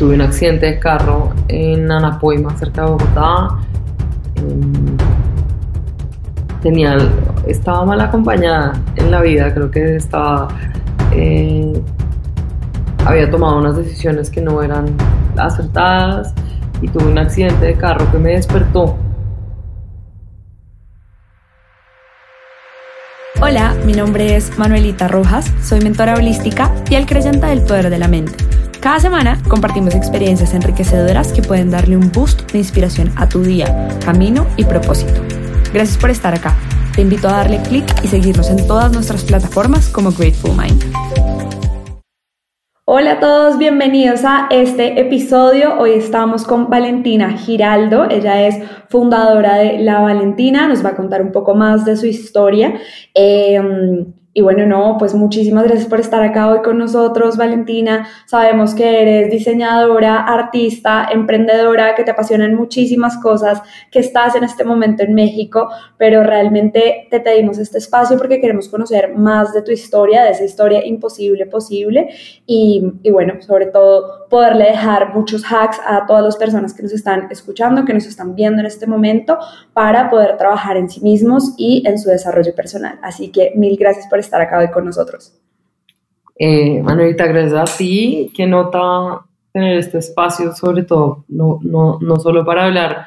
[0.00, 3.48] tuve un accidente de carro en Anapoima, cerca de Bogotá.
[4.36, 4.96] Em,
[6.62, 6.96] tenía,
[7.46, 10.48] estaba mal acompañada en la vida, creo que estaba,
[11.12, 11.82] eh,
[13.04, 14.86] había tomado unas decisiones que no eran
[15.36, 16.32] acertadas
[16.80, 18.96] y tuve un accidente de carro que me despertó.
[23.42, 27.98] Hola, mi nombre es Manuelita Rojas, soy mentora holística y el creyente del poder de
[27.98, 28.59] la mente.
[28.80, 33.88] Cada semana compartimos experiencias enriquecedoras que pueden darle un boost de inspiración a tu día,
[34.02, 35.20] camino y propósito.
[35.74, 36.56] Gracias por estar acá.
[36.94, 40.82] Te invito a darle clic y seguirnos en todas nuestras plataformas como Grateful Mind.
[42.86, 45.78] Hola a todos, bienvenidos a este episodio.
[45.78, 48.08] Hoy estamos con Valentina Giraldo.
[48.08, 48.56] Ella es
[48.88, 50.66] fundadora de La Valentina.
[50.66, 52.80] Nos va a contar un poco más de su historia.
[53.14, 53.60] Eh,
[54.32, 58.06] y bueno, no, pues muchísimas gracias por estar acá hoy con nosotros, Valentina.
[58.26, 64.62] Sabemos que eres diseñadora, artista, emprendedora, que te apasionan muchísimas cosas, que estás en este
[64.62, 69.72] momento en México, pero realmente te pedimos este espacio porque queremos conocer más de tu
[69.72, 72.10] historia, de esa historia imposible posible
[72.46, 76.92] y, y bueno, sobre todo poderle dejar muchos hacks a todas las personas que nos
[76.92, 79.38] están escuchando, que nos están viendo en este momento,
[79.72, 83.00] para poder trabajar en sí mismos y en su desarrollo personal.
[83.02, 85.34] Así que mil gracias por estar acá hoy con nosotros.
[86.38, 88.32] Eh, Manuelita, gracias a ti.
[88.34, 93.06] Qué nota tener este espacio, sobre todo, no, no, no solo para hablar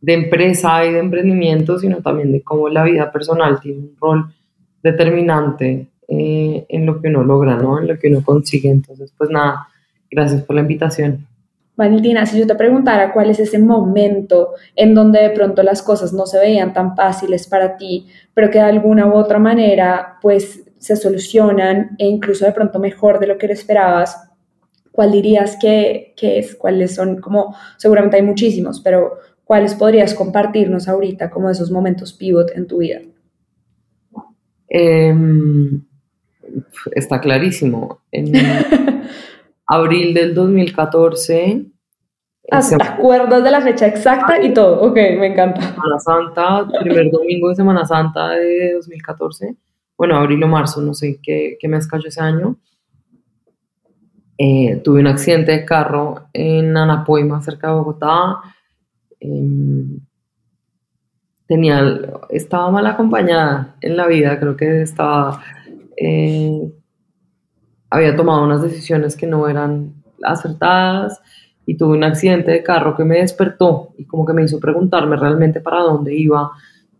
[0.00, 4.34] de empresa y de emprendimiento, sino también de cómo la vida personal tiene un rol
[4.82, 7.78] determinante eh, en lo que uno logra, ¿no?
[7.78, 8.70] En lo que uno consigue.
[8.70, 9.68] Entonces, pues nada,
[10.10, 11.26] gracias por la invitación.
[11.76, 16.12] Valentina, si yo te preguntara cuál es ese momento en donde de pronto las cosas
[16.12, 20.64] no se veían tan fáciles para ti, pero que de alguna u otra manera pues
[20.78, 24.30] se solucionan e incluso de pronto mejor de lo que esperabas,
[24.92, 26.54] ¿cuál dirías que, es?
[26.54, 27.20] ¿Cuáles son?
[27.20, 32.78] Como seguramente hay muchísimos, pero ¿cuáles podrías compartirnos ahorita como esos momentos pivot en tu
[32.78, 33.00] vida?
[34.68, 35.82] Em,
[36.92, 38.00] está clarísimo.
[38.12, 38.32] En,
[39.66, 41.66] abril del 2014.
[42.46, 44.82] ¿Te acuerdas de la fecha exacta y todo?
[44.82, 45.60] Ok, me encanta.
[45.60, 49.56] Semana Santa, primer domingo de Semana Santa de 2014.
[49.96, 52.58] Bueno, abril o marzo, no sé qué, qué mes cayó ese año.
[54.36, 58.40] Eh, tuve un accidente de carro en Anapoima, cerca de Bogotá.
[59.20, 60.00] Em,
[61.46, 61.82] tenía,
[62.30, 65.40] estaba mal acompañada en la vida, creo que estaba
[65.96, 66.72] eh,
[67.94, 69.94] había tomado unas decisiones que no eran
[70.24, 71.20] acertadas
[71.64, 75.16] y tuve un accidente de carro que me despertó y como que me hizo preguntarme
[75.16, 76.50] realmente para dónde iba,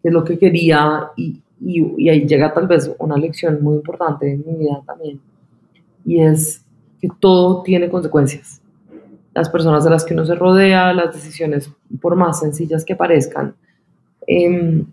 [0.01, 4.31] qué es lo que quería y, y, ahí llega tal vez una lección muy importante
[4.31, 5.21] en mi vida también
[6.05, 6.65] y es
[7.01, 8.63] que todo tiene consecuencias.
[9.35, 13.57] Las personas de las que uno se rodea, las decisiones, por más sencillas que parezcan,
[14.29, 14.87] em,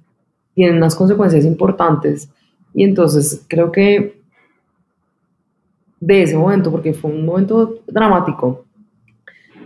[0.56, 2.28] tienen unas consecuencias importantes
[2.74, 4.21] y entonces creo que
[6.02, 8.66] de ese momento, porque fue un momento dramático.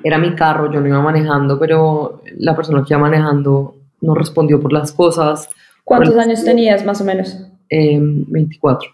[0.03, 4.59] Era mi carro, yo no iba manejando, pero la persona que iba manejando no respondió
[4.59, 5.49] por las cosas.
[5.83, 7.47] ¿Cuántos años tenías más o menos?
[7.69, 8.89] 24.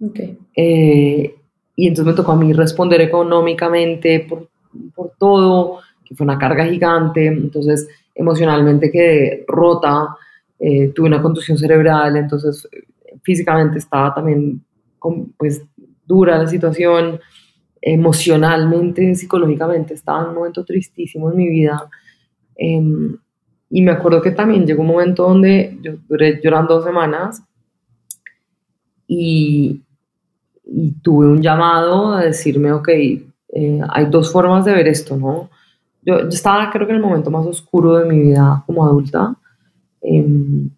[0.00, 0.38] Em, okay.
[0.54, 1.34] Eh,
[1.74, 4.48] y entonces me tocó a mí responder económicamente por,
[4.94, 7.26] por todo, que fue una carga gigante.
[7.26, 10.16] Entonces emocionalmente quedé rota,
[10.58, 12.68] eh, tuve una contusión cerebral, entonces
[13.22, 14.62] físicamente estaba también
[15.36, 15.62] pues
[16.06, 17.20] dura la situación,
[17.80, 21.88] emocionalmente, psicológicamente, estaba en un momento tristísimo en mi vida.
[22.56, 23.16] Em,
[23.70, 27.42] y me acuerdo que también llegó un momento donde yo duré llorando dos semanas
[29.06, 29.82] y,
[31.00, 35.48] tuve un llamado a decirme, ok, eh, hay dos formas de ver esto, ¿no?
[36.02, 39.36] Yo, estaba creo que en el momento más oscuro de mi vida como adulta
[40.00, 40.68] em,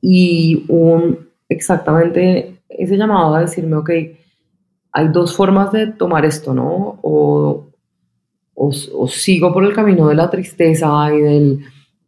[0.00, 3.90] y un, exactamente ese llamado a decirme, ok,
[4.92, 6.98] hay dos formas de tomar esto, ¿no?
[7.02, 7.66] O,
[8.54, 11.60] o, sigo por el camino de la tristeza y del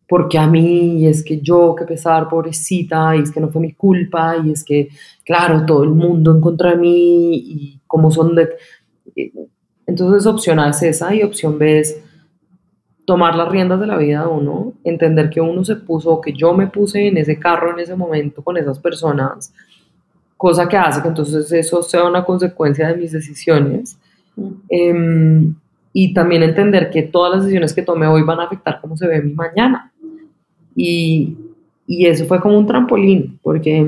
[0.08, 3.60] porque a mí, y es que yo, que pesar, pobrecita, y es que no fue
[3.60, 4.88] mi culpa, y es que,
[5.24, 8.48] claro, todo el mundo en contra de mí, y cómo son de...
[9.86, 12.02] Entonces opción A es esa, y opción B es
[13.04, 16.54] tomar las riendas de la vida de uno, entender que uno se puso, que yo
[16.54, 19.52] me puse en ese carro en ese momento con esas personas,
[20.40, 23.98] cosa que hace que entonces eso sea una consecuencia de mis decisiones.
[24.70, 25.54] Em,
[25.92, 29.06] y también entender que todas las decisiones que tome hoy van a afectar cómo se
[29.06, 29.92] ve mi mañana.
[30.74, 31.36] Y,
[31.86, 33.86] y eso fue como un trampolín, porque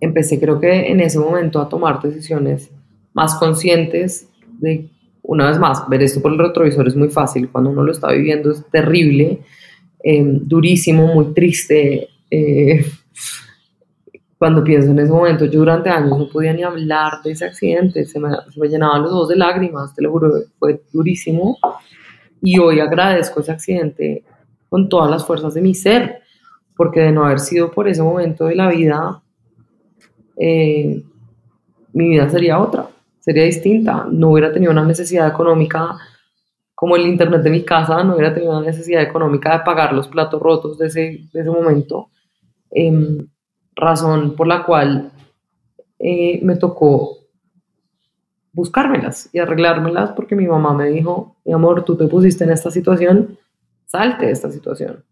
[0.00, 2.70] empecé creo que en ese momento a tomar decisiones
[3.14, 4.28] más conscientes
[4.58, 4.90] de,
[5.22, 8.12] una vez más, ver esto por el retrovisor es muy fácil, cuando uno lo está
[8.12, 9.38] viviendo es terrible,
[10.02, 12.08] em, durísimo, muy triste.
[12.30, 12.84] Eh,
[14.44, 18.04] cuando pienso en ese momento, yo durante años no podía ni hablar de ese accidente,
[18.04, 21.56] se me, se me llenaban los ojos de lágrimas, te lo juro, fue durísimo.
[22.42, 24.22] Y hoy agradezco ese accidente
[24.68, 26.20] con todas las fuerzas de mi ser,
[26.76, 29.22] porque de no haber sido por ese momento de la vida,
[30.36, 31.02] eh,
[31.94, 32.86] mi vida sería otra,
[33.20, 34.06] sería distinta.
[34.10, 35.96] No hubiera tenido una necesidad económica
[36.74, 40.06] como el internet de mi casa, no hubiera tenido una necesidad económica de pagar los
[40.08, 41.00] platos rotos de ese,
[41.32, 42.10] de ese momento.
[42.70, 43.26] Em,
[43.76, 45.10] razón por la cual
[45.98, 47.18] eh, me tocó
[48.52, 52.70] buscármelas y arreglármelas porque mi mamá me dijo, mi amor, tú te pusiste en esta
[52.70, 53.38] situación,
[53.86, 55.04] salte de esta situación.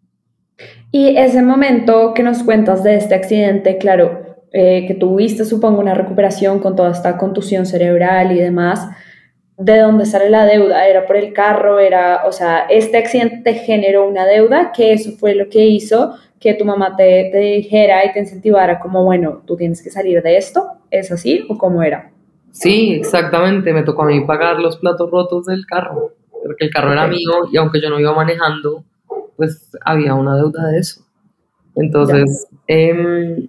[0.91, 5.95] Y ese momento que nos cuentas de este accidente, claro, eh, que tuviste, supongo, una
[5.95, 8.87] recuperación con toda esta contusión cerebral y demás,
[9.57, 10.87] ¿de dónde sale la deuda?
[10.87, 11.79] ¿Era por el carro?
[11.79, 14.73] ¿Era, o sea, este accidente generó una deuda?
[14.73, 18.81] que eso fue lo que hizo que tu mamá te, te dijera y te incentivara
[18.81, 20.67] como, bueno, tú tienes que salir de esto?
[20.91, 22.11] ¿Es así o cómo era?
[22.51, 23.73] Sí, exactamente.
[23.73, 27.31] Me tocó a mí pagar los platos rotos del carro, porque el carro era mío
[27.51, 28.85] y aunque yo no iba manejando,
[29.37, 31.03] pues había una deuda de eso.
[31.77, 33.49] Entonces, eh,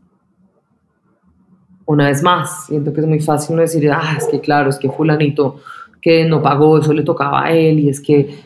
[1.86, 4.78] una vez más, siento que es muy fácil no decir, ah, es que claro, es
[4.78, 5.60] que fulanito
[6.00, 8.38] que no pagó, eso le tocaba a él, y es que,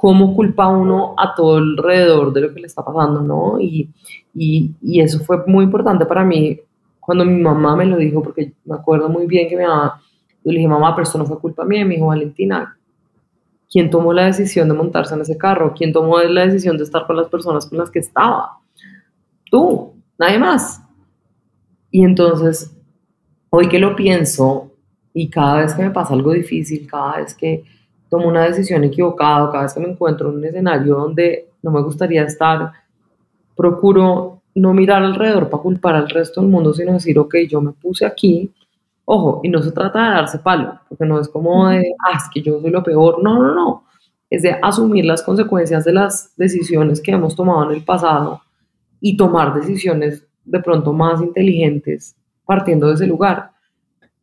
[0.00, 3.60] ¿cómo culpa uno a todo alrededor de lo que le está pasando, no?
[3.60, 3.90] Y,
[4.34, 6.58] y, y, eso fue muy importante para mí
[6.98, 10.00] cuando mi mamá me lo dijo, porque me acuerdo muy bien que mi mamá,
[10.42, 12.78] yo le dije, mamá, pero esto no fue culpa mía, me dijo, Valentina,
[13.70, 15.74] ¿quién tomó la decisión de montarse en ese carro?
[15.76, 18.58] ¿Quién tomó la decisión de estar con las personas con las que estaba?
[19.50, 20.82] Tú, nadie más.
[21.90, 22.74] Y entonces,
[23.50, 24.70] hoy que lo pienso
[25.12, 27.64] y cada vez que me pasa algo difícil, cada vez que
[28.10, 31.80] tomo una decisión equivocada, cada vez que me encuentro en un escenario donde no me
[31.80, 32.72] gustaría estar,
[33.56, 37.72] procuro no mirar alrededor para culpar al resto del mundo, sino decir, ok, yo me
[37.72, 38.52] puse aquí,
[39.04, 42.24] ojo, y no se trata de darse palo, porque no es como de, ah, es
[42.34, 43.84] que yo soy lo peor, no, no, no,
[44.28, 48.42] es de asumir las consecuencias de las decisiones que hemos tomado en el pasado
[49.00, 53.52] y tomar decisiones de pronto más inteligentes partiendo de ese lugar.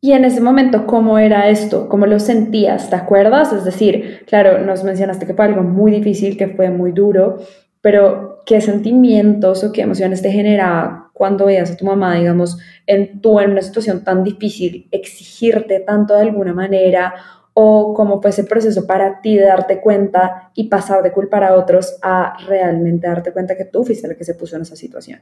[0.00, 1.88] Y en ese momento, ¿cómo era esto?
[1.88, 2.88] ¿Cómo lo sentías?
[2.88, 3.52] ¿Te acuerdas?
[3.52, 7.38] Es decir, claro, nos mencionaste que fue algo muy difícil, que fue muy duro,
[7.80, 13.20] pero ¿qué sentimientos o qué emociones te generaba cuando veías a tu mamá, digamos, en
[13.20, 17.14] tú en una situación tan difícil, exigirte tanto de alguna manera
[17.54, 21.56] o cómo fue ese proceso para ti de darte cuenta y pasar de culpar a
[21.56, 25.20] otros a realmente darte cuenta que tú fuiste la que se puso en esa situación?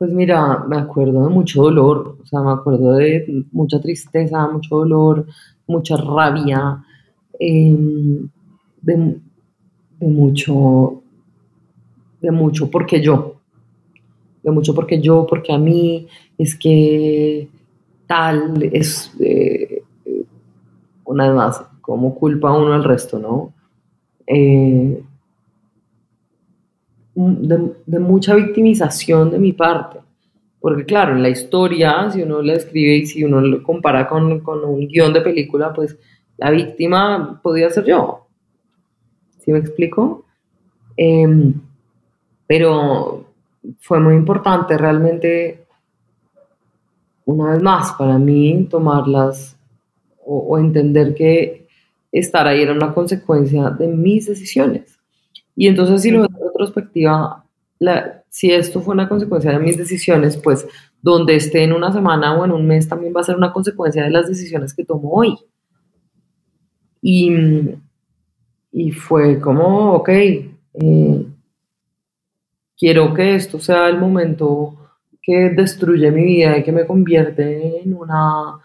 [0.00, 4.76] Pues mira, me acuerdo de mucho dolor, o sea, me acuerdo de mucha tristeza, mucho
[4.76, 5.26] dolor,
[5.66, 6.82] mucha rabia,
[7.38, 8.26] em,
[8.80, 9.20] de,
[10.00, 11.02] de, mucho,
[12.22, 13.34] de mucho porque yo,
[14.42, 16.08] de mucho porque yo, porque a mí,
[16.38, 17.50] es que
[18.06, 19.12] tal, es...
[19.20, 19.82] Eh,
[21.04, 23.52] una vez más, como culpa uno al resto, ¿no?
[24.26, 25.02] Eh,
[27.38, 29.98] de, mucha victimización de mi parte.
[30.60, 34.40] Porque claro, en la historia, si uno la escribe y si uno lo compara con,
[34.40, 35.98] con un guion de película, pues
[36.36, 38.26] la víctima podía ser yo.
[39.38, 40.24] ¿Sí me explico?
[40.96, 41.54] Em,
[42.46, 43.24] pero
[43.78, 45.64] fue muy importante realmente,
[47.24, 49.56] una vez más, para mí tomar las
[50.24, 51.66] o, entender que
[52.12, 54.98] estar ahí era una consecuencia de mis decisiones.
[55.56, 56.22] Y entonces si lo
[56.60, 57.44] retrospectiva,
[58.28, 60.66] si esto fue una consecuencia de mis decisiones, pues
[61.00, 64.04] donde esté en una semana o en un mes también va a ser una consecuencia
[64.04, 65.38] de las decisiones que tomo hoy.
[67.02, 67.30] Y,
[68.72, 71.26] y fue como, ok, eh,
[72.76, 74.76] quiero que esto sea el momento
[75.22, 78.58] que destruye mi vida y que me convierte en una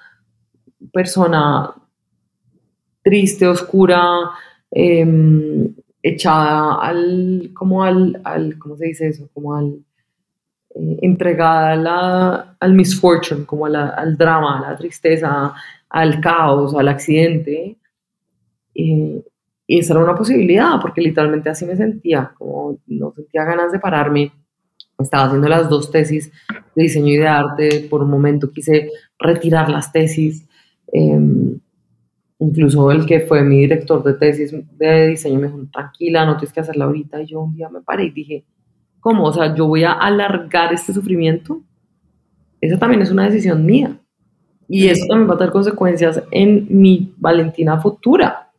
[0.91, 1.73] persona
[3.01, 4.31] triste, oscura,
[4.71, 5.73] em,
[6.09, 9.29] echada al, como al, al, ¿cómo se dice eso?
[9.33, 9.79] Como al,
[10.75, 15.53] eh, entregada al misfortune, como al drama, a la tristeza,
[15.89, 17.77] al caos, al accidente.
[18.73, 19.23] y
[19.67, 24.31] esa era una posibilidad, porque literalmente así me sentía, como no sentía ganas de pararme.
[24.99, 26.31] Estaba haciendo las dos tesis
[26.75, 30.45] de diseño y de arte, por un momento quise retirar las tesis,
[30.93, 31.59] Em,
[32.39, 36.53] incluso el que fue mi director de tesis de diseño me dijo, tranquila, no tienes
[36.53, 37.21] que hacerla ahorita.
[37.21, 38.45] Y yo un día me paré y dije,
[38.99, 39.25] ¿cómo?
[39.25, 41.61] O sea, yo voy a alargar este sufrimiento.
[42.59, 43.99] Esa también es una decisión mía.
[44.67, 48.51] Y eso también va a tener consecuencias en mi Valentina futura.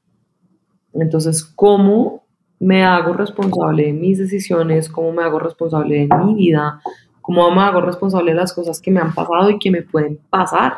[0.92, 2.25] Entonces, ¿cómo
[2.59, 4.88] me hago responsable de mis decisiones?
[4.88, 6.80] ¿Cómo me hago responsable de mi vida?
[7.21, 10.18] ¿Cómo me hago responsable de las cosas que me han pasado y que me pueden
[10.30, 10.75] pasar?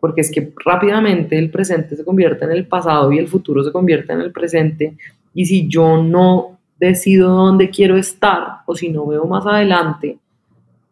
[0.00, 3.72] Porque es que rápidamente el presente se convierte en el pasado y el futuro se
[3.72, 4.96] convierte en el presente.
[5.34, 10.18] Y si yo no decido dónde quiero estar o si no veo más adelante,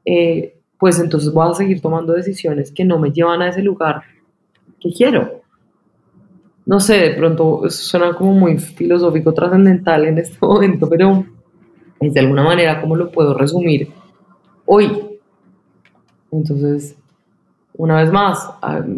[0.04, 4.02] eh, pues entonces voy a seguir tomando decisiones que no me llevan a ese lugar
[4.80, 5.42] que quiero.
[6.66, 11.25] No sé, de pronto suena como muy filosófico, trascendental en este momento, pero
[12.00, 13.88] de alguna manera como lo puedo resumir
[14.66, 15.18] hoy.
[16.30, 16.96] Entonces,
[17.76, 18.49] una vez más,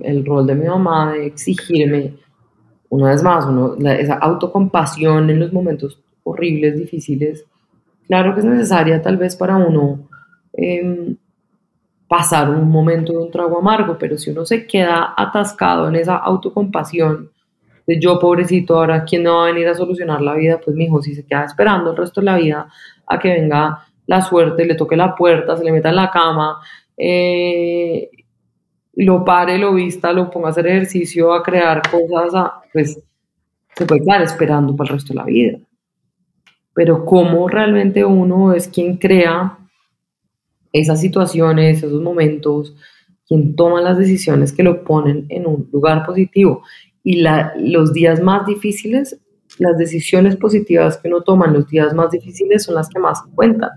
[0.02, 2.14] el rol de mi mamá de exigirme,
[2.88, 3.46] una vez más,
[3.98, 7.44] esa autocompasión en los momentos horribles, difíciles,
[8.06, 10.08] claro que es necesaria tal vez para uno
[10.52, 11.14] eh,
[12.08, 16.16] pasar un momento de un trago amargo, pero si uno se queda atascado en esa
[16.16, 17.30] autocompasión
[17.86, 20.84] de yo pobrecito, ahora quién no va a venir a solucionar la vida, pues mi
[20.84, 22.68] hijo si se queda esperando el resto de la vida
[23.06, 26.60] a que venga la suerte, le toque la puerta, se le meta en la cama,
[26.96, 28.10] eh,
[28.96, 32.98] lo pare, lo vista, lo ponga a hacer ejercicio, a crear cosas, pues
[33.74, 35.58] se puede quedar esperando para el resto de la vida.
[36.74, 39.58] Pero cómo realmente uno es quien crea
[40.72, 42.74] esas situaciones, esos momentos,
[43.26, 46.62] quien toma las decisiones que lo ponen en un lugar positivo.
[47.02, 47.22] Y
[47.58, 49.20] los días más difíciles,
[49.58, 53.22] las decisiones positivas que uno toma en los días más difíciles son las que más
[53.34, 53.70] cuentan.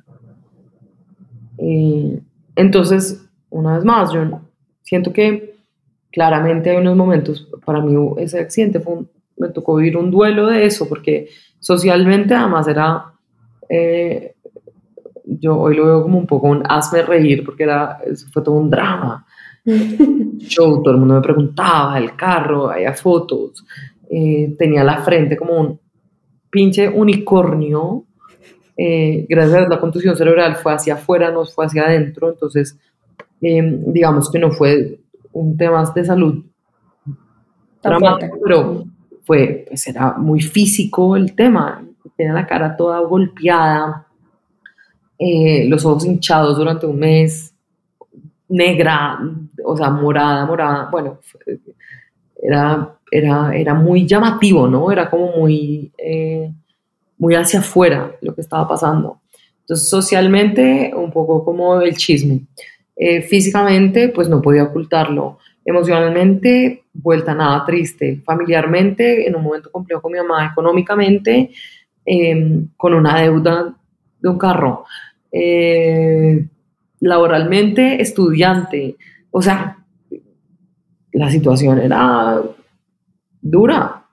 [1.57, 2.21] Eh,
[2.55, 4.48] entonces, una vez más, yo
[4.89, 5.55] siento que
[6.11, 9.03] claramente hay unos momentos, para mí ese accidente fue
[9.37, 11.29] me tocó vivir un duelo de eso, porque
[11.59, 13.13] socialmente además era
[13.69, 14.33] eh,
[15.23, 17.99] yo hoy lo veo como un poco un hazme reír porque era,
[18.33, 19.25] fue todo un drama.
[20.39, 23.63] Show, todo el mundo me preguntaba, el carro, había fotos,
[24.09, 25.79] eh, tenía la frente como un
[26.49, 28.05] pinche unicornio.
[28.75, 32.79] Eh, gracias a la contusión cerebral fue hacia afuera, no fue hacia adentro, entonces
[33.41, 34.99] em, digamos que no fue
[35.31, 36.43] un tema de salud
[37.81, 38.83] dramático, pero
[39.23, 41.83] fue, pues era muy físico el tema,
[42.17, 44.07] tenía la cara toda golpeada,
[45.17, 47.53] eh, los ojos hinchados durante un mes,
[48.49, 49.19] negra,
[49.63, 51.19] o sea, morada, morada, bueno,
[52.41, 54.91] era, era, era muy llamativo, ¿no?
[54.91, 56.51] Era como muy, eh,
[57.17, 59.21] muy hacia afuera lo que estaba pasando.
[59.61, 62.47] Entonces, socialmente, un poco como el chisme.
[63.01, 65.37] Eh, físicamente, pues no podía ocultarlo.
[65.63, 68.21] Emocionalmente, vuelta nada triste.
[68.25, 71.51] Familiarmente, en un momento complejo con mi mamá, económicamente,
[72.75, 73.73] con una deuda
[74.19, 74.83] de un carro.
[75.31, 76.45] Eh,
[76.99, 78.97] laboralmente estudiante.
[79.31, 79.77] O sea,
[81.13, 82.41] la situación era
[83.41, 84.05] dura,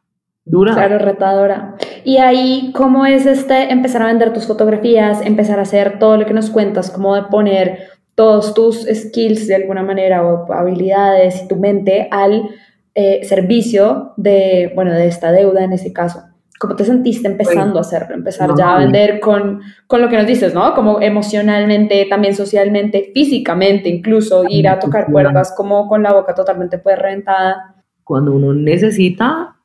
[0.45, 0.75] dura.
[0.75, 1.75] Claro, retadora.
[2.05, 6.27] Y ahí, ¿cómo es este empezar a vender tus fotografías, empezar a hacer todo lo
[6.27, 11.49] que nos cuentas, como de poner todos tus skills de alguna manera o habilidades y
[11.49, 12.49] tu mente al
[12.95, 16.23] eh, servicio de, bueno, de esta deuda en ese caso?
[16.59, 18.15] ¿Cómo te sentiste empezando a hacerlo?
[18.15, 20.75] Empezar ya a vender con, con, lo que nos dices, ¿no?
[20.75, 26.79] Como emocionalmente, también socialmente, físicamente, incluso ir a tocar puertas como con la boca totalmente
[26.79, 27.75] pues reventada.
[28.03, 29.57] Cuando uno necesita,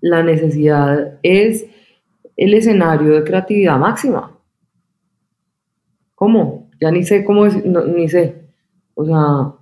[0.00, 1.66] la necesidad es
[2.34, 4.38] el escenario de creatividad máxima.
[6.14, 6.59] ¿Cómo?
[6.80, 8.42] Ya ni sé cómo, es, ni sé.
[8.94, 9.52] O sea,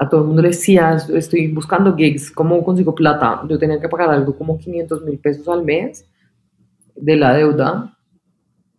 [0.00, 3.42] a todo el mundo le decía, estoy buscando gigs, ¿cómo consigo plata?
[3.48, 6.08] Yo tenía que pagar algo como 500 mil pesos al mes
[6.96, 7.98] de la deuda,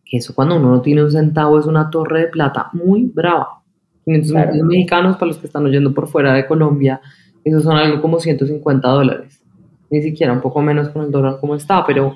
[0.03, 3.61] que eso cuando uno no tiene un centavo es una torre de plata muy brava.
[4.05, 6.99] 500 mil mexicanos para los que están oyendo por fuera de Colombia,
[7.43, 9.43] eso son algo como 150 dólares.
[9.91, 12.15] Ni siquiera un poco menos con el dólar como está, pero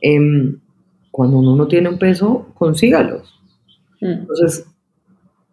[0.00, 0.58] em,
[1.10, 3.38] cuando uno no tiene un peso, consígalos.
[4.00, 4.06] Mm.
[4.06, 4.66] Entonces,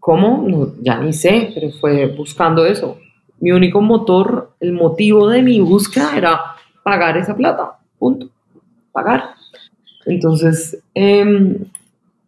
[0.06, 0.46] ¿Cómo?
[0.48, 3.00] No, ya ni sé, pero fue buscando eso.
[3.40, 6.42] Mi único motor, el motivo de mi búsqueda era
[6.84, 8.30] pagar esa plata, punto,
[8.92, 9.32] pagar.
[10.06, 11.58] Entonces, em,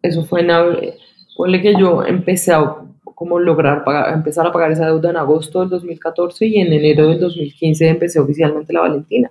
[0.02, 0.48] eso fue, en,
[1.36, 2.78] ponle que yo empecé a
[3.14, 7.06] como lograr pagar, empezar a pagar esa deuda en agosto del 2014 y en enero
[7.06, 9.30] del 2015 empecé oficialmente la Valentina.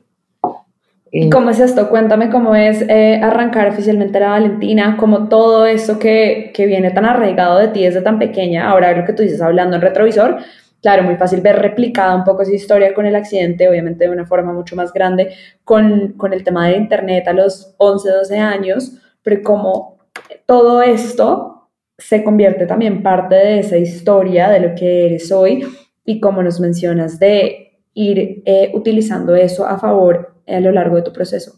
[1.12, 1.90] ¿Y cómo es esto?
[1.90, 7.06] Cuéntame cómo es eh, arrancar oficialmente la Valentina, como todo eso que, que, viene tan
[7.06, 10.38] arraigado de ti desde tan pequeña, ahora lo que tú dices hablando en retrovisor,
[10.82, 14.26] claro, muy fácil ver replicada un poco esa historia con el accidente, obviamente de una
[14.26, 15.34] forma mucho más grande,
[15.64, 19.98] con, con el tema de Internet a los 11, 12 años, pero como
[20.46, 25.66] todo esto se convierte también parte de esa historia, de lo que eres hoy,
[26.06, 31.02] y como nos mencionas de ir eh, utilizando eso a favor a lo largo de
[31.02, 31.54] tu proceso?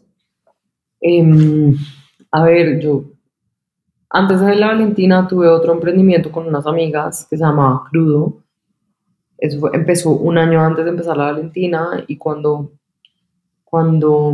[1.01, 1.75] Em,
[2.31, 3.05] a ver, yo
[4.09, 8.43] antes de la Valentina tuve otro emprendimiento con unas amigas que se llamaba Crudo.
[9.37, 12.71] Eso empezó un año antes de empezar la Valentina y cuando,
[13.63, 14.33] cuando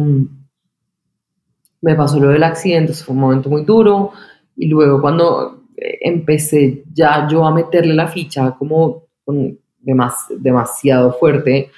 [1.82, 4.12] me pasó lo del accidente, fue un momento muy duro
[4.56, 11.70] y luego cuando empecé ya yo a meterle la ficha como con demasiado fuerte,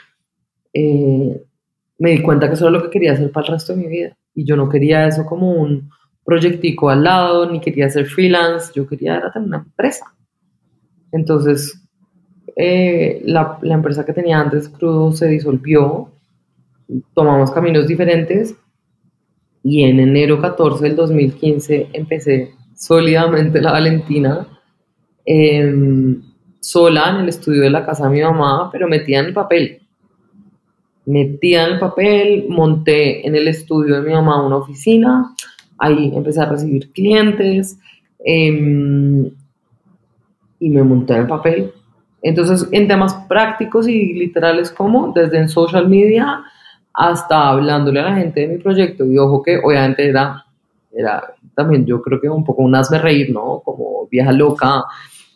[0.71, 1.46] eh,
[1.99, 3.87] me di cuenta que eso era lo que quería hacer para el resto de mi
[3.87, 4.17] vida.
[4.33, 5.89] Y yo no quería eso como un
[6.23, 10.05] proyectico al lado, ni quería ser freelance, yo quería tener una empresa.
[11.11, 11.81] Entonces,
[12.55, 16.11] eh, la, la, empresa que tenía antes, Crudo, se disolvió,
[17.13, 18.55] tomamos caminos diferentes
[19.63, 24.47] y en enero 14 del 2015 empecé sólidamente la Valentina,
[25.25, 26.21] em,
[26.59, 29.86] sola en el estudio de la casa de mi mamá, pero metía en el papel.
[31.07, 35.33] Metía en el papel, monté en el estudio de mi mamá una oficina,
[35.77, 37.79] ahí empecé a recibir clientes
[38.25, 39.29] em,
[40.59, 41.71] y me monté en el papel.
[42.21, 46.43] Entonces, en temas prácticos y literales como desde en social media
[46.93, 50.43] hasta hablándole a la gente de mi proyecto, y ojo que obviamente era,
[50.91, 53.61] era también yo creo que un poco un asme reír, ¿no?
[53.63, 54.83] Como vieja loca,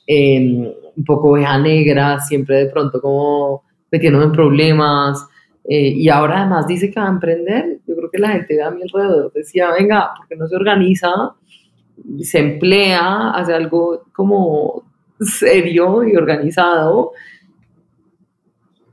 [0.05, 5.27] em, un poco vieja negra, siempre de pronto como metiéndome en problemas.
[5.63, 7.79] Eh, y ahora además dice que va a emprender.
[7.87, 11.09] Yo creo que la gente a mi alrededor decía, venga, porque no se organiza?
[12.21, 14.83] Se emplea, hace algo como
[15.19, 17.11] serio y organizado.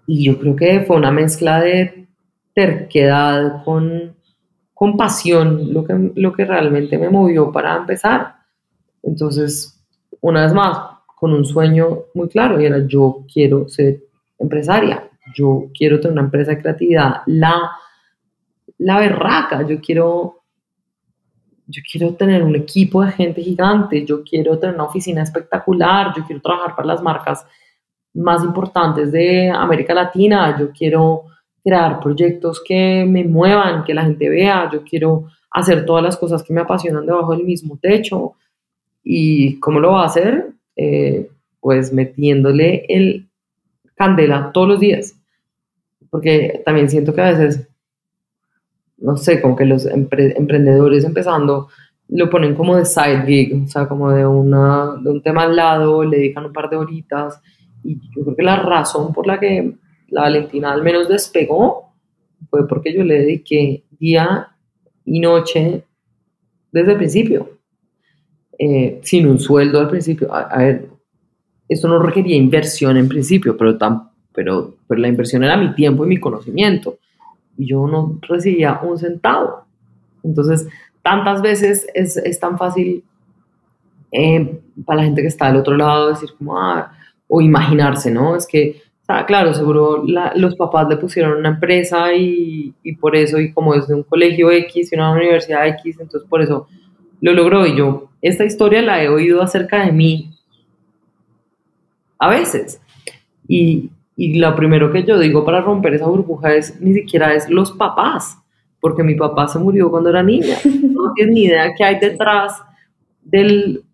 [0.06, 2.06] Y yo creo que fue una mezcla de
[2.54, 4.16] terquedad con
[4.74, 8.36] compasión lo que, lo que realmente me movió para empezar.
[9.02, 9.78] Entonces,
[10.20, 10.78] una vez más,
[11.18, 14.04] con un sueño muy claro y era yo quiero ser
[14.38, 17.72] empresaria, yo quiero tener una empresa de creatividad, la,
[18.78, 20.42] la berraca, yo quiero,
[21.66, 26.24] yo quiero tener un equipo de gente gigante, yo quiero tener una oficina espectacular, yo
[26.24, 27.46] quiero trabajar para las marcas
[28.14, 31.24] más importantes de América Latina, yo quiero
[31.62, 36.42] crear proyectos que me muevan, que la gente vea, yo quiero hacer todas las cosas
[36.42, 38.34] que me apasionan debajo del mismo techo.
[39.02, 40.52] ¿Y cómo lo va a hacer?
[40.76, 43.28] Eh, pues metiéndole el
[43.94, 45.17] candela todos los días.
[46.10, 47.68] Porque también siento que a veces,
[48.96, 51.68] no sé, como que los emprendedores empezando
[52.08, 55.54] lo ponen como de side gig, o sea, como de, una, de un tema al
[55.54, 57.40] lado, le dedican un par de horitas.
[57.84, 59.74] Y yo creo que la razón por la que
[60.08, 61.92] la Valentina al menos despegó
[62.50, 64.48] fue porque yo le dediqué día
[65.04, 65.84] y noche
[66.72, 67.58] desde el principio,
[68.58, 70.32] eh, sin un sueldo al principio.
[70.32, 70.88] A, ver,
[71.68, 74.07] esto no requería inversión en principio, pero, tan,
[74.38, 76.98] pero, pero la inversión era mi tiempo y mi conocimiento.
[77.56, 79.64] Y yo no recibía un centavo.
[80.22, 80.68] Entonces,
[81.02, 83.02] tantas veces es, es tan fácil
[84.12, 86.92] eh, para la gente que está del otro lado decir como, ah,
[87.26, 88.36] o imaginarse, ¿no?
[88.36, 88.80] Es que
[89.26, 90.04] claro, seguro
[90.36, 94.04] los papás le pusieron una empresa y, y, por eso, y como es de un
[94.04, 96.68] colegio X y una universidad X, entonces por eso
[97.20, 97.66] lo logró.
[97.66, 100.30] Y yo, esta historia la he oído acerca de mí
[102.20, 102.80] a veces.
[103.48, 107.48] Y, y lo primero que yo digo para romper esa burbuja es, ni siquiera es
[107.48, 108.36] los papás,
[108.80, 110.56] porque mi papá se murió cuando era niña.
[110.98, 112.60] No tienes ni idea qué hay detrás
[113.22, 113.84] del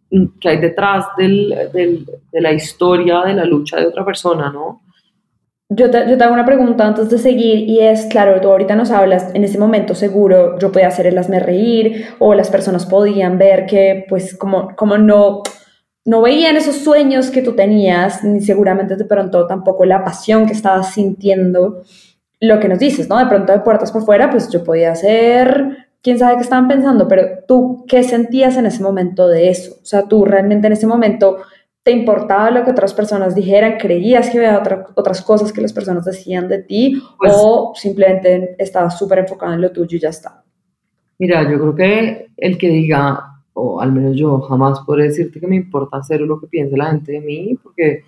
[0.40, 4.80] que hay detrás del, del, de la historia de la lucha de otra persona, ¿no?
[5.68, 8.76] Yo te, yo te, hago una pregunta antes de seguir y es, claro, tú ahorita
[8.76, 12.86] nos hablas, en ese momento seguro yo podía hacer el hazme reír o las personas
[12.86, 15.42] podían ver que pues como, como no,
[16.04, 20.52] no veían esos sueños que tú tenías, ni seguramente de pronto tampoco la pasión que
[20.52, 21.82] estabas sintiendo,
[22.40, 23.18] lo que nos dices, ¿no?
[23.18, 27.08] De pronto de puertas por fuera, pues yo podía hacer, quién sabe qué estaban pensando,
[27.08, 29.76] pero tú, ¿qué sentías en ese momento de eso?
[29.82, 31.38] O sea, tú realmente en ese momento
[31.84, 33.76] ¿Te importaba lo que otras personas dijeran?
[33.76, 34.62] ¿Creías que había
[34.94, 37.02] otras cosas que las personas decían de ti?
[37.18, 40.42] Pues ¿O simplemente estabas súper enfocado en lo tuyo y ya está?
[41.18, 45.46] Mira, yo creo que el que diga, o al menos yo jamás podré decirte que
[45.46, 48.04] me importa hacer lo que piense la gente de mí, porque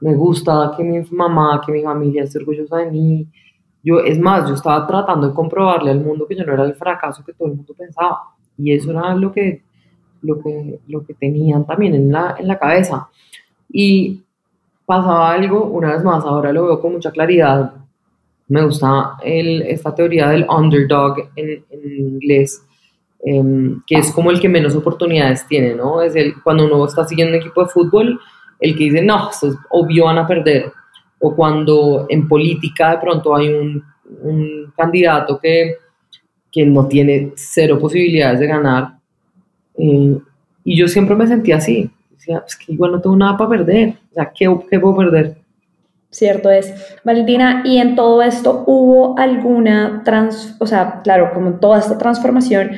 [0.00, 3.26] me gusta que mi mamá, que mi familia esté orgullosa de mí.
[3.82, 6.74] Yo, es más, yo estaba tratando de comprobarle al mundo que yo no era el
[6.74, 8.20] fracaso que todo el mundo pensaba.
[8.56, 9.62] Y eso era lo que
[10.22, 13.08] lo que, lo que tenían también en la, en la cabeza.
[13.68, 14.22] Y
[14.86, 17.74] pasaba algo, una vez más, ahora lo veo con mucha claridad.
[18.48, 22.64] Me gusta el, esta teoría del underdog en, en inglés,
[23.24, 26.02] em, que es como el que menos oportunidades tiene, ¿no?
[26.02, 28.20] Es el, cuando uno está siguiendo un equipo de fútbol,
[28.60, 30.72] el que dice, no, es obvio, van a perder.
[31.24, 33.84] o cuando en política de pronto hay un,
[34.22, 35.76] un candidato que,
[36.50, 38.94] que, no tiene cero posibilidades de ganar.
[39.78, 40.18] Eh,
[40.64, 41.90] y yo siempre me sentía así.
[42.10, 43.94] Decía, es que igual no tengo nada para perder.
[44.10, 45.36] O sea, ¿qué, qué puedo perder?
[46.10, 46.74] Cierto es.
[47.04, 52.72] Valentina, ¿y en todo esto hubo alguna trans, o sea, claro, como toda esta transformación,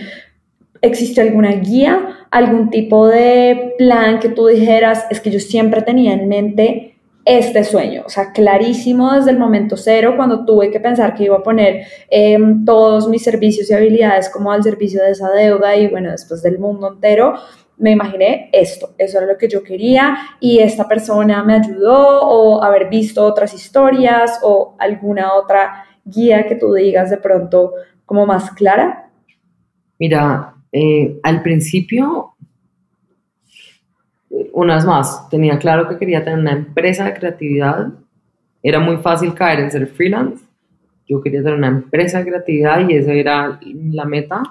[0.84, 6.12] ¿existió alguna guía, algún tipo de plan que tú dijeras, es que yo siempre tenía
[6.12, 11.14] en mente este sueño, o sea, clarísimo desde el momento cero, cuando tuve que pensar
[11.14, 15.30] que iba a poner em, todos mis servicios y habilidades como al servicio de esa
[15.30, 17.34] deuda y bueno, después del mundo entero,
[17.78, 22.62] me imaginé esto, eso era lo que yo quería y esta persona me ayudó o
[22.62, 27.72] haber visto otras historias o alguna otra guía que tú digas de pronto
[28.04, 29.10] como más clara.
[29.98, 32.34] Mira, eh, al principio
[34.52, 37.92] unas más, tenía claro que quería tener una empresa de creatividad.
[38.60, 40.44] Era muy fácil caer en ser freelance.
[41.06, 44.42] Yo quería tener una empresa de creatividad y esa era la meta.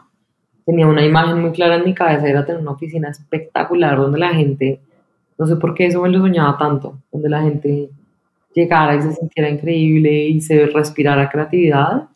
[0.65, 4.33] Tenía una imagen muy clara en mi cabeza, era tener una oficina espectacular donde la
[4.33, 4.79] gente,
[5.37, 7.89] no sé por qué eso me lo soñaba tanto, donde la gente
[8.55, 12.07] llegara y se sintiera increíble y se respirara creatividad.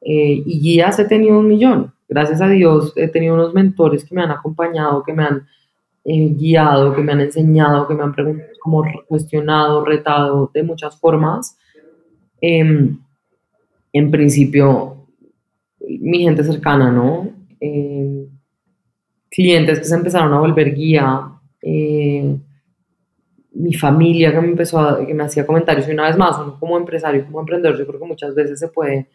[0.00, 1.95] Eh, y guías he tenido un millón.
[2.08, 5.46] Gracias a Dios he tenido unos mentores que me han acompañado, que me han
[6.04, 8.14] eh, guiado, que me han enseñado, que me han
[8.60, 11.58] como cuestionado, retado de muchas formas.
[12.40, 12.98] Em,
[13.92, 15.08] en principio,
[15.80, 17.30] mi gente cercana, ¿no?
[17.58, 18.28] Em,
[19.28, 21.28] clientes que se empezaron a volver guía,
[21.62, 22.36] eh,
[23.52, 27.24] mi familia que me empezó que me hacía comentarios y una vez más, como empresario,
[27.24, 29.08] como emprendedor, yo creo que muchas veces se puede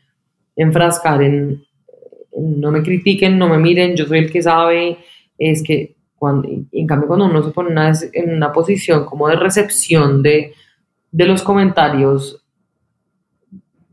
[0.56, 1.62] enfrascar en, en
[2.38, 4.98] no me critiquen, no me miren, yo soy el que sabe,
[5.38, 5.96] es que
[6.72, 7.72] en cambio, cuando uno se pone
[8.13, 10.54] en una posición como de recepción de,
[11.12, 12.44] de los comentarios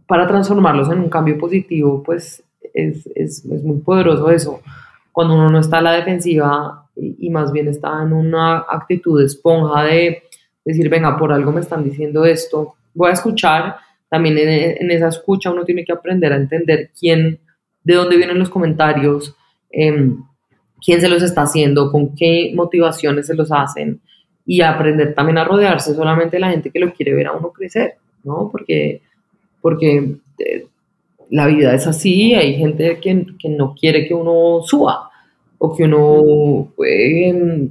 [0.06, 2.42] para transformarlos en un cambio positivo, pues
[2.74, 4.60] es, es, es, muy poderoso eso.
[5.10, 9.84] Cuando uno no está a la defensiva y, más bien está en una actitud esponja
[9.84, 10.22] de
[10.64, 13.76] decir, venga, por algo me están diciendo esto, voy a escuchar.
[14.10, 17.40] También en esa escucha uno tiene que aprender a entender quién,
[17.88, 19.34] de dónde vienen los comentarios.
[19.70, 20.14] Eh,
[20.84, 24.00] quién se los está haciendo, con qué motivaciones se los hacen
[24.44, 27.50] y aprender también a rodearse solamente de la gente que lo quiere ver a uno
[27.50, 28.50] crecer, ¿no?
[28.52, 29.00] Porque,
[29.62, 30.66] porque eh,
[31.30, 35.10] la vida es así, hay gente que, que, no quiere que uno suba
[35.56, 37.70] o que uno eh,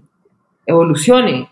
[0.66, 1.48] evolucione.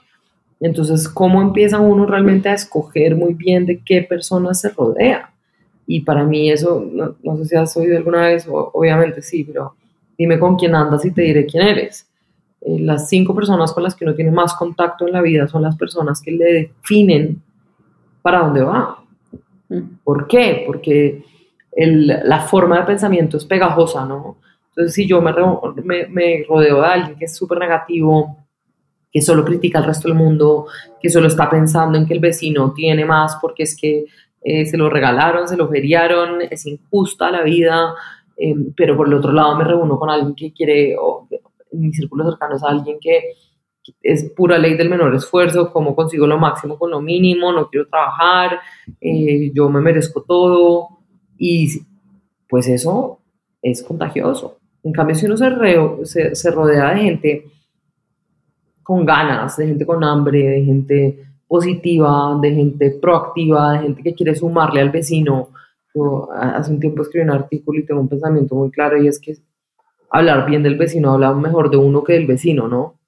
[0.59, 5.34] Entonces, ¿cómo empieza uno realmente a escoger muy bien de qué personas se rodea?
[5.87, 9.75] Y para mí eso, no, no sé si has oído alguna vez, obviamente sí, pero
[10.17, 12.07] dime con quién andas y te diré quién eres.
[12.61, 15.61] Eh, las cinco personas con las que uno tiene más contacto en la vida son
[15.61, 17.41] las personas que le definen
[18.21, 19.03] para dónde va.
[19.69, 19.81] Mm.
[20.03, 20.63] ¿Por qué?
[20.65, 21.23] Porque
[21.77, 24.37] la forma de pensamiento es pegajosa, ¿no?
[24.69, 28.37] Entonces, si yo me, me, rodeo de alguien que es súper negativo,
[29.11, 30.67] que solo critica al resto del mundo,
[31.01, 34.05] que solo está pensando en que el vecino tiene más porque es que
[34.45, 37.95] eh, se lo regalaron, se lo feriaron, es injusta la vida,
[38.37, 41.27] Em, pero por el otro lado me reúno con alguien que quiere, o
[41.71, 43.21] en mi círculo cercano es alguien que
[44.01, 47.87] es pura ley del menor esfuerzo, cómo consigo lo máximo con lo mínimo, no quiero
[47.87, 48.59] trabajar,
[48.99, 50.89] eh, yo me merezco todo,
[51.37, 51.69] y
[52.49, 53.19] pues eso
[53.61, 54.57] es contagioso.
[54.83, 57.45] En cambio, si uno se, se rodea de gente
[58.83, 64.13] con ganas, de gente con hambre, de gente positiva, de gente proactiva, de gente que
[64.13, 65.49] quiere sumarle al vecino,
[66.33, 69.37] hace un tiempo escribí un artículo y tengo un pensamiento muy claro y es que
[70.09, 72.99] hablar bien del vecino habla mejor de uno que del vecino, ¿no?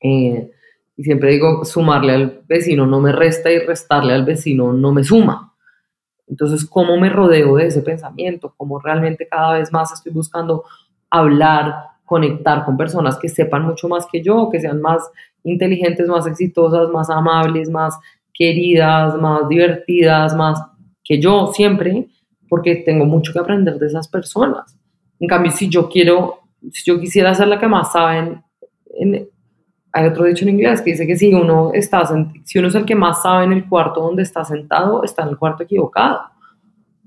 [0.00, 0.50] Eh,
[0.96, 5.04] y siempre digo, sumarle al vecino no me resta y restarle al vecino no me
[5.04, 5.54] suma.
[6.26, 8.54] Entonces, ¿cómo me rodeo de ese pensamiento?
[8.56, 10.64] ¿Cómo realmente cada vez más estoy buscando
[11.10, 15.10] hablar, conectar con personas que sepan mucho más que yo, que sean más
[15.44, 17.98] inteligentes, más exitosas, más amables, más
[18.34, 20.62] queridas, más divertidas, más
[21.02, 22.06] que yo siempre,
[22.50, 24.78] porque tengo mucho que aprender de esas personas.
[25.20, 28.42] En cambio, si yo quiero, si yo quisiera ser la que más saben,
[28.94, 29.26] en,
[29.90, 32.02] hay otro dicho en inglés que dice que si uno, está,
[32.44, 35.30] si uno es el que más sabe en el cuarto donde está sentado, está en
[35.30, 36.20] el cuarto equivocado.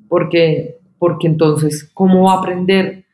[0.09, 3.04] Porque, porque entonces, ¿cómo va a aprender?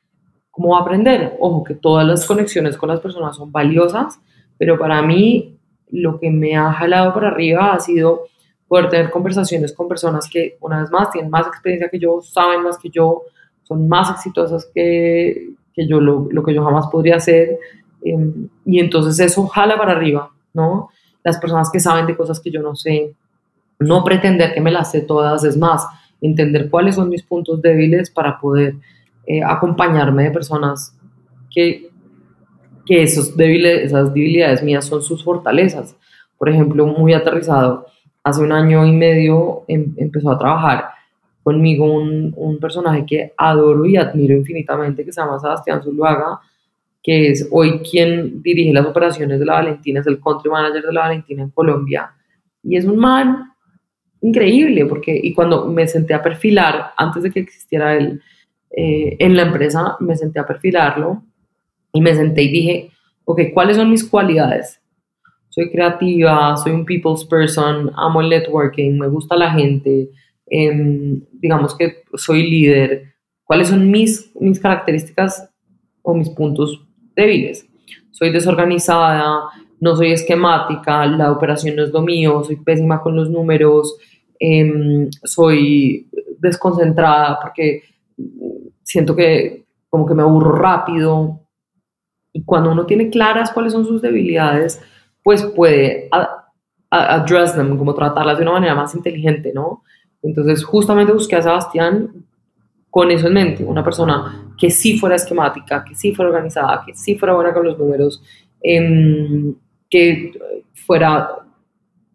[0.51, 1.37] ¿Cómo va a aprender?
[1.39, 4.19] Ojo, que todas las conexiones con las personas son valiosas,
[4.57, 5.57] pero para mí
[5.89, 8.23] lo que me ha jalado para arriba ha sido
[8.67, 12.63] poder tener conversaciones con personas que, una vez más, tienen más experiencia que yo, saben
[12.63, 13.23] más que yo,
[13.63, 17.57] son más exitosas que, que yo, lo, lo, que yo jamás podría hacer.
[18.03, 20.89] Em, y entonces eso jala para arriba, ¿no?
[21.23, 23.13] Las personas que saben de cosas que yo no sé,
[23.79, 25.85] no pretender que me las sé todas, es más,
[26.21, 28.75] entender cuáles son mis puntos débiles para poder
[29.25, 30.97] eh, acompañarme de personas
[31.49, 31.89] que,
[32.86, 35.95] que esos débiles, esas debilidades mías son sus fortalezas.
[36.38, 37.86] Por ejemplo, muy aterrizado,
[38.23, 40.86] hace un año y medio em, empezó a trabajar
[41.43, 46.39] conmigo un, un, personaje que adoro y admiro infinitamente, que se llama Sebastián Zuluaga,
[47.01, 50.93] que es hoy quien dirige las operaciones de la Valentina, es el country manager de
[50.93, 52.12] la Valentina en Colombia.
[52.63, 53.53] Y es un man
[54.21, 58.21] increíble, porque, y cuando me senté a perfilar, antes de que existiera él
[58.75, 61.23] eh, en la empresa, me senté a perfilarlo
[61.93, 62.91] y me senté y dije,
[63.25, 64.81] ok, ¿cuáles son mis cualidades?
[65.49, 70.10] Soy creativa, soy un people's person, amo el networking, me gusta la gente,
[70.47, 73.13] em, digamos que soy líder.
[73.43, 75.49] ¿Cuáles son mis, mis características
[76.01, 76.81] o mis puntos
[77.15, 77.67] débiles?
[78.12, 83.29] Soy desorganizada, no soy esquemática, la operación no es lo mío, soy pésima con los
[83.29, 83.97] números,
[84.43, 87.84] Em, soy desconcentrada porque
[88.91, 91.39] siento que como que me aburro rápido.
[92.34, 94.82] Y cuando uno tiene claras cuáles son sus debilidades,
[95.23, 96.10] pues puede
[96.89, 99.84] address them, como tratarlas de una manera más inteligente, ¿no?
[100.21, 102.25] Entonces, justamente busqué a Sebastián
[102.89, 106.93] con eso en mente, una persona que sí fuera esquemática, que sí fuera organizada, que
[106.93, 108.21] sí fuera buena con los números,
[108.62, 109.56] em,
[109.89, 110.34] que
[110.73, 111.38] fuera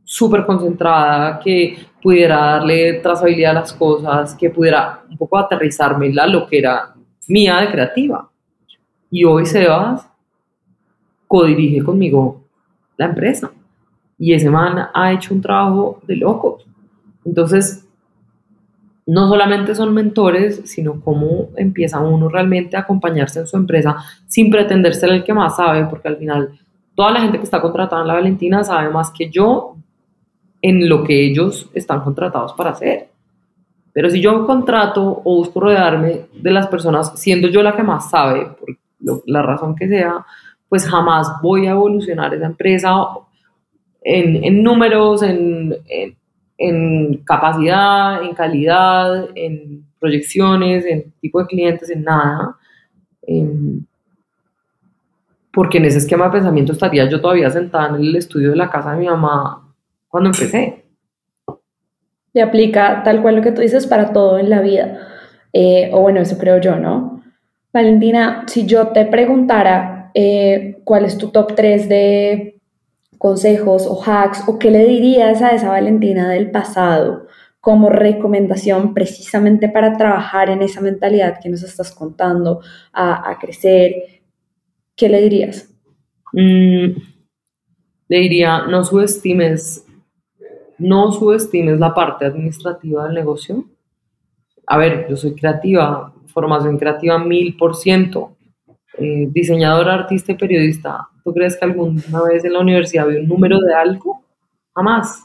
[0.05, 6.25] súper concentrada, que pudiera darle trazabilidad a las cosas, que pudiera un poco aterrizarme la
[6.29, 6.95] lo que era
[7.27, 8.31] mía de creativa.
[9.11, 10.09] Y hoy Sebas
[11.27, 12.45] codirige conmigo
[12.97, 13.51] la empresa.
[14.21, 16.64] Y ese man ha hecho un trabajo de locos.
[17.25, 17.85] Entonces,
[19.05, 23.97] no solamente son mentores, sino cómo empieza uno realmente a acompañarse en su empresa
[24.29, 26.51] sin pretender ser el que más sabe, porque al final
[26.95, 29.76] toda la gente que está contratada en la Valentina sabe más que yo
[30.62, 33.09] en lo que ellos están contratados para hacer.
[33.92, 38.11] Pero si yo contrato o busco rodearme de las personas, siendo yo la que más
[38.11, 38.77] sabe, por
[39.27, 40.25] la razón que sea,
[40.69, 42.95] pues jamás voy a evolucionar esa empresa
[44.03, 45.75] en, en números, en,
[46.59, 52.57] en, capacidad, en calidad, en proyecciones, en tipo de clientes, en nada.
[55.53, 58.69] porque en ese esquema de pensamiento estaría yo todavía sentada en el estudio de la
[58.69, 59.66] casa de mi mamá
[60.09, 60.85] cuando empecé.
[62.33, 65.09] Y aplica tal cual lo que tú dices para todo en la vida.
[65.53, 67.23] Eh, o bueno, eso creo yo, ¿no?
[67.73, 72.61] Valentina, si yo te preguntara eh, cuál es tu top 3 de
[73.19, 77.27] consejos o hacks, o qué le dirías a esa Valentina del pasado
[77.66, 82.61] como recomendación precisamente para trabajar en esa mentalidad que nos estás contando,
[82.92, 83.95] a, crecer,
[84.95, 85.75] ¿qué le dirías?
[86.33, 86.97] Mm,
[88.09, 89.85] le diría, no subestimes
[90.79, 93.65] no subestimes la parte administrativa del negocio.
[94.67, 98.37] A ver, yo soy creativa, formación creativa mil por ciento,
[98.99, 101.09] eh, diseñadora, artista y periodista.
[101.25, 104.25] ¿Tú crees que alguna vez en la universidad vi un número de algo?
[104.75, 105.25] Jamás.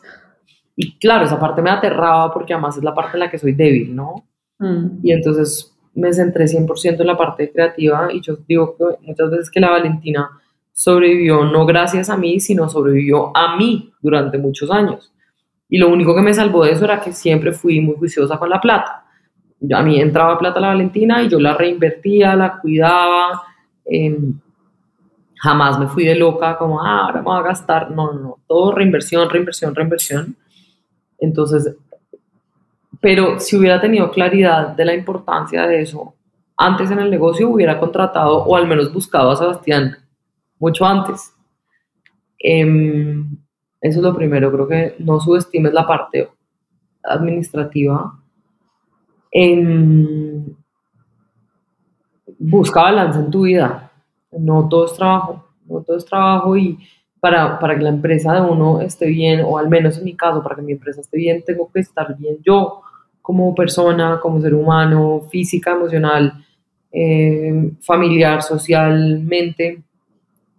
[0.75, 3.53] Y claro, esa parte me aterraba porque además es la parte en la que soy
[3.53, 4.25] débil, ¿no?
[4.59, 4.99] Mm.
[5.03, 9.51] Y entonces me centré 100% en la parte creativa y yo digo que muchas veces
[9.51, 10.29] que la Valentina
[10.71, 15.11] sobrevivió no gracias a mí, sino sobrevivió a mí durante muchos años.
[15.73, 18.49] Y lo único que me salvó de eso era que siempre fui muy juiciosa con
[18.49, 19.05] la plata.
[19.73, 23.41] A mí entraba plata la Valentina y yo la reinvertía, la cuidaba.
[23.85, 24.37] Em,
[25.37, 27.89] jamás me fui de loca como, ah, ahora me voy a gastar.
[27.89, 28.37] No, no, no.
[28.45, 30.35] Todo reinversión, reinversión, reinversión.
[31.17, 31.73] Entonces,
[32.99, 36.15] pero si hubiera tenido claridad de la importancia de eso
[36.57, 39.95] antes en el negocio, hubiera contratado o al menos buscado a Sebastián
[40.59, 41.33] mucho antes.
[42.37, 43.23] Eh,
[43.81, 46.29] eso es lo primero, creo que no subestimes la parte
[47.03, 48.13] administrativa.
[52.37, 53.91] busca balance en tu vida.
[54.31, 56.77] No todo es trabajo, no todo es trabajo y
[57.19, 60.41] para, para que la empresa de uno esté bien, o al menos en mi caso,
[60.43, 62.81] para que mi empresa esté bien, tengo que estar bien yo
[63.21, 66.33] como persona, como ser humano, física, emocional,
[66.91, 69.83] eh, familiar, socialmente.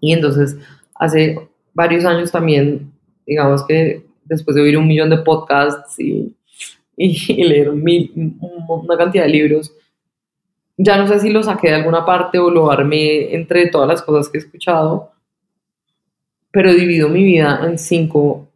[0.01, 0.57] Y entonces,
[0.95, 2.93] hace varios años también
[3.27, 6.35] digamos que después de oír un millón de podcasts y,
[6.97, 9.73] y, leer una cantidad de libros,
[10.77, 14.03] ya no sé si lo saqué de alguna parte o lo armé entre todas las
[14.03, 15.13] cosas que he escuchado,
[16.51, 18.49] pero divido mi vida en cinco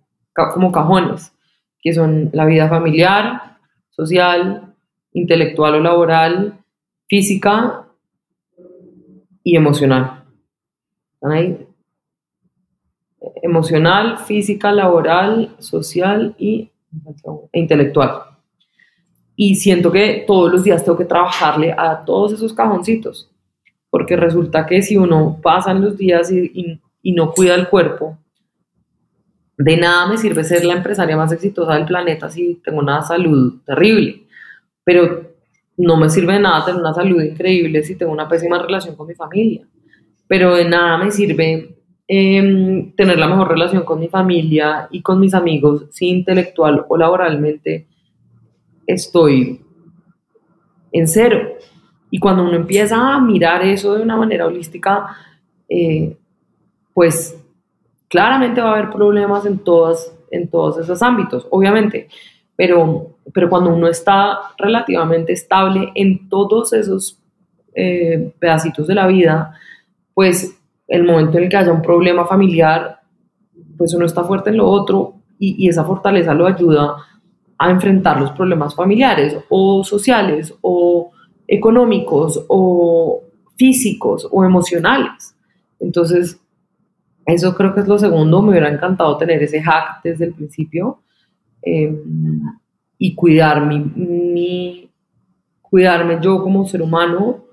[0.52, 1.32] como cajones,
[1.80, 3.58] que son la vida familiar,
[3.90, 4.74] social,
[5.12, 6.58] intelectual o laboral,
[7.08, 7.86] física
[9.42, 10.24] y emocional.
[11.14, 11.65] ¿Están ahí?
[13.46, 16.70] Emocional, física, laboral, social y
[17.52, 18.22] e intelectual.
[19.34, 23.30] Y siento que todos los días tengo que trabajarle a todos esos cajoncitos,
[23.90, 28.18] porque resulta que si uno pasa en los días y no cuida el cuerpo,
[29.58, 33.60] de nada me sirve ser la empresaria más exitosa del planeta si tengo una salud
[33.64, 34.26] terrible,
[34.84, 35.32] pero
[35.78, 39.06] no me sirve de nada tener una salud increíble si tengo una pésima relación con
[39.06, 39.66] mi familia,
[40.26, 41.75] pero de nada me sirve
[42.08, 46.96] em, tener la mejor relación con mi familia y con mis amigos si intelectual o
[46.96, 47.86] laboralmente
[48.86, 49.60] estoy
[50.92, 51.54] en cero.
[52.10, 55.16] Y cuando uno empieza a mirar eso de una manera holística,
[55.68, 56.16] eh,
[56.94, 57.36] pues
[58.08, 62.08] claramente va a haber problemas en, todas, en todos esos ámbitos, obviamente,
[62.54, 67.20] pero, pero cuando uno está relativamente estable en todos esos
[67.74, 69.52] eh, pedacitos de la vida,
[70.14, 70.55] pues
[70.88, 73.00] el momento en el que haya un problema familiar,
[73.76, 76.96] pues uno está fuerte en lo otro y, esa fortaleza lo ayuda
[77.58, 81.10] a enfrentar los problemas familiares o sociales o
[81.46, 83.22] económicos o
[83.56, 85.34] físicos o emocionales.
[85.80, 86.40] Entonces,
[87.24, 88.42] eso creo que es lo segundo.
[88.42, 91.00] Me hubiera encantado tener ese hack desde el principio
[91.62, 92.42] em,
[92.98, 94.90] y cuidar mi,
[95.60, 97.44] cuidarme yo como ser humano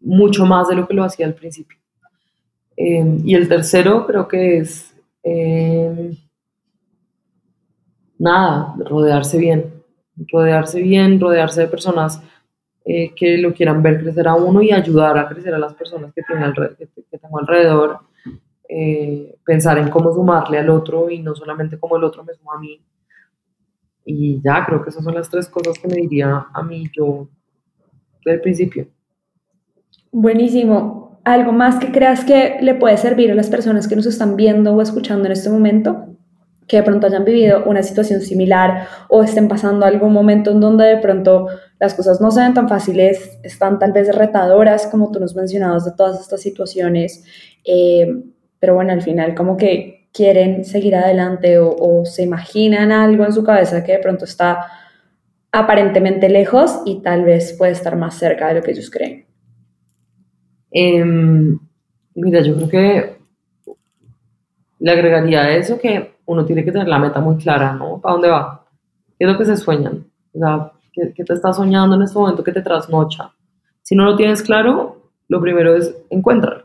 [0.00, 1.78] mucho más de lo que lo hacía al principio.
[2.76, 6.16] Em, y el tercero creo que es em,
[8.18, 9.72] nada, rodearse bien,
[10.32, 12.22] rodearse bien, rodearse de personas
[12.84, 16.12] eh, que lo quieran ver crecer a uno y ayudar a crecer a las personas
[16.14, 18.00] que, tiene que, que tengo alrededor.
[18.74, 22.54] Eh, pensar en cómo sumarle al otro y no solamente cómo el otro me suma
[22.54, 22.82] a mí.
[24.06, 27.28] Y ya, creo que esas son las tres cosas que me diría a mí yo
[28.24, 28.86] del principio.
[30.10, 31.01] Buenísimo.
[31.24, 34.74] ¿Algo más que creas que le puede servir a las personas que nos están viendo
[34.74, 36.06] o escuchando en este momento?
[36.66, 40.84] Que de pronto hayan vivido una situación similar o estén pasando algún momento en donde
[40.86, 41.46] de pronto
[41.78, 45.84] las cosas no se ven tan fáciles, están tal vez retadoras, como tú nos mencionabas,
[45.84, 47.24] de todas estas situaciones.
[47.64, 48.06] Eh,
[48.58, 53.44] pero bueno, al final como que quieren seguir adelante o, se imaginan algo en su
[53.44, 54.66] cabeza que de pronto está
[55.52, 59.31] aparentemente lejos y tal vez puede estar más cerca de lo que ellos creen.
[60.72, 61.58] Em,
[62.14, 63.16] mira, yo creo que
[64.78, 68.00] le agregaría a eso que uno tiene que tener la meta muy clara, ¿no?
[68.00, 68.64] ¿Para dónde va?
[69.18, 70.06] ¿Qué es lo que se sueñan?
[70.34, 73.32] O sea, ¿qué, qué te está soñando en este momento que te trasnocha?
[73.82, 76.64] Si no lo tienes claro, lo primero es encuéntralo.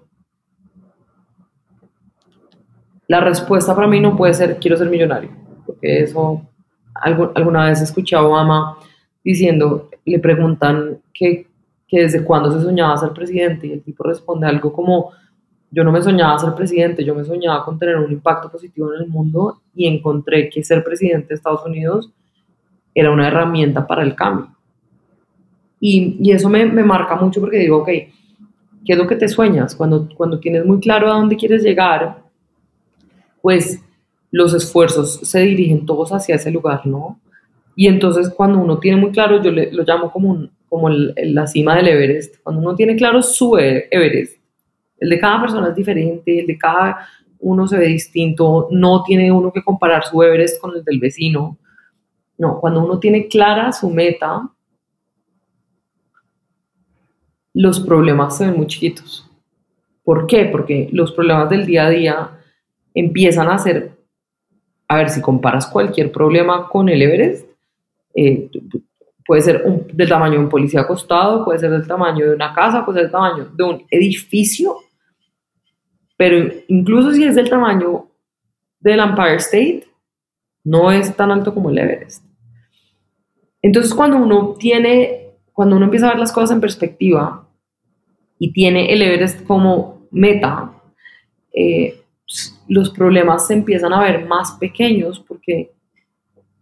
[3.07, 5.31] La respuesta para mí no puede ser quiero ser millonario,
[5.65, 6.41] porque eso
[6.93, 8.77] alguna vez escuché a Obama
[9.23, 11.46] diciendo, le preguntan que,
[11.87, 15.11] que desde cuándo se soñaba ser presidente y el tipo responde algo como,
[15.71, 19.03] yo no me soñaba ser presidente, yo me soñaba con tener un impacto positivo en
[19.03, 22.11] el mundo y encontré que ser presidente de Estados Unidos
[22.93, 24.49] era una herramienta para el cambio.
[25.79, 29.27] Y, y eso me, me, marca mucho porque digo, ok, ¿qué es lo que te
[29.27, 29.75] sueñas?
[29.75, 32.27] Cuando, cuando tienes muy claro a dónde quieres llegar
[33.47, 33.81] pues
[34.29, 37.17] los esfuerzos se dirigen todos hacia ese lugar, ¿no?
[37.77, 41.87] Y entonces cuando uno tiene muy claro, yo lo llamo como, como la cima del
[41.87, 44.37] Everest, cuando uno tiene claro su e, Everest,
[44.99, 47.07] el de cada persona es diferente, el de cada
[47.39, 51.57] uno se ve distinto, no tiene uno que comparar su Everest con el del vecino.
[52.37, 54.49] No, cuando uno tiene clara su meta,
[57.53, 59.29] los problemas se ven muy chiquitos.
[60.03, 60.45] ¿Por qué?
[60.45, 62.31] Porque los problemas del día a día
[62.93, 63.91] empiezan a hacer,
[64.87, 67.47] a ver, si comparas cualquier problema con el Everest,
[68.15, 68.49] eh,
[69.27, 72.85] puede ser del tamaño de un policía acostado, puede ser del tamaño de una casa,
[72.85, 74.77] puede ser del tamaño de un edificio,
[76.15, 78.07] pero incluso si es del tamaño
[78.79, 79.87] del Empire State,
[80.63, 82.23] no es tan alto como el Everest.
[83.61, 87.49] Entonces cuando uno tiene, cuando uno empieza a ver las cosas en perspectiva
[88.39, 90.71] y tiene el Everest como meta,
[91.53, 92.01] eh,
[92.69, 95.73] los problemas se empiezan a ver más pequeños porque,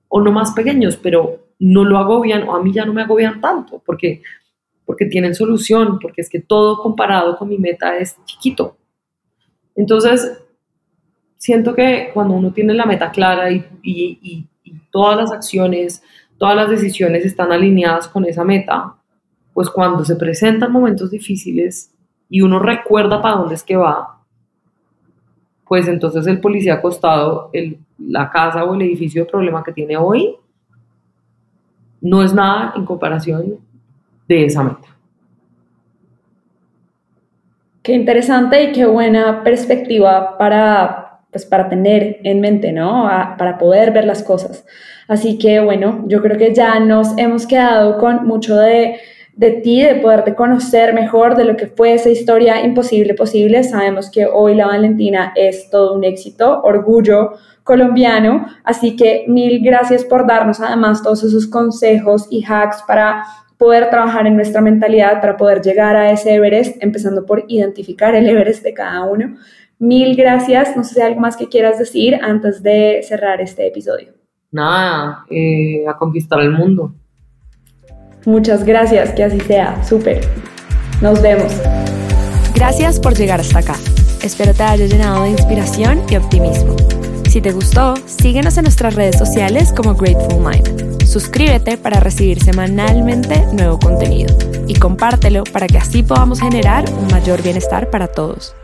[0.08, 3.40] o no más pequeños, pero no lo agobian o a mí ya no me agobian
[3.42, 4.22] tanto porque,
[4.86, 8.78] porque tienen solución, porque es que todo comparado con mi meta es chiquito.
[9.76, 10.42] Entonces,
[11.38, 14.48] siento que cuando uno tiene la meta clara y, y,
[14.92, 16.02] todas las acciones,
[16.38, 18.96] todas las decisiones están alineadas con esa meta,
[19.54, 21.94] pues cuando se presentan momentos difíciles
[22.30, 24.22] y uno recuerda para dónde es que va,
[25.68, 29.98] pues entonces el policía acostado, el, la casa o el edificio de problema que tiene
[29.98, 30.36] hoy,
[32.06, 33.58] no es nada en comparación
[34.28, 34.88] de esa meta.
[37.82, 41.02] Qué interesante y qué buena perspectiva para
[41.32, 43.10] pues para tener en mente, ¿no?
[43.38, 44.66] para poder ver las cosas.
[45.10, 49.00] Así que bueno, yo creo que ya nos hemos quedado con mucho de,
[49.36, 53.64] de ti, de poderte conocer mejor, de lo que fue esa historia imposible posible.
[53.64, 57.34] Sabemos que hoy la Valentina es todo un éxito, orgullo
[57.64, 58.46] colombiano.
[58.64, 63.26] Así que mil gracias por darnos además todos esos consejos y hacks para
[63.58, 68.28] poder trabajar en nuestra mentalidad, para poder llegar a ese Everest, empezando por identificar el
[68.28, 69.36] Everest de cada uno.
[69.80, 70.78] Mil gracias.
[70.78, 74.14] No sé si hay algo más que quieras decir antes de cerrar este episodio.
[74.52, 76.94] Nada, eh, a conquistar el mundo.
[78.26, 79.84] Muchas gracias, que así sea.
[79.88, 80.28] Súper.
[81.02, 81.54] Nos vemos.
[82.56, 83.76] Gracias por llegar hasta acá.
[84.24, 86.76] Espero te haya llenado de inspiración y optimismo.
[87.30, 91.04] Si te gustó, síguenos en nuestras redes sociales como Grateful Mind.
[91.06, 94.36] Suscríbete para recibir semanalmente nuevo contenido
[94.68, 98.56] y compártelo para que así podamos generar un mayor bienestar para todos.